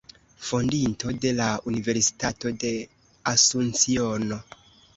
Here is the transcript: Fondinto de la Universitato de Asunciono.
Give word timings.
Fondinto 0.51 1.11
de 1.25 1.33
la 1.39 1.49
Universitato 1.73 2.53
de 2.65 2.73
Asunciono. 3.35 4.43